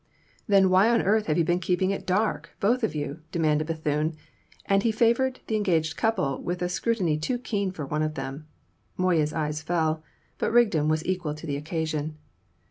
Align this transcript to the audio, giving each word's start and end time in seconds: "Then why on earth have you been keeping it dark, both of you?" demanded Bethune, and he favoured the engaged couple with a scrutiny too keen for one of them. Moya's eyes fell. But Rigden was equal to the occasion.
"Then 0.47 0.71
why 0.71 0.89
on 0.89 1.03
earth 1.03 1.27
have 1.27 1.37
you 1.37 1.43
been 1.43 1.59
keeping 1.59 1.91
it 1.91 2.07
dark, 2.07 2.55
both 2.59 2.83
of 2.83 2.95
you?" 2.95 3.19
demanded 3.31 3.67
Bethune, 3.67 4.15
and 4.65 4.81
he 4.81 4.91
favoured 4.91 5.41
the 5.45 5.55
engaged 5.55 5.95
couple 5.95 6.41
with 6.41 6.63
a 6.63 6.69
scrutiny 6.69 7.19
too 7.19 7.37
keen 7.37 7.69
for 7.69 7.85
one 7.85 8.01
of 8.01 8.15
them. 8.15 8.47
Moya's 8.97 9.31
eyes 9.31 9.61
fell. 9.61 10.01
But 10.39 10.51
Rigden 10.51 10.87
was 10.87 11.05
equal 11.05 11.35
to 11.35 11.45
the 11.45 11.55
occasion. 11.55 12.17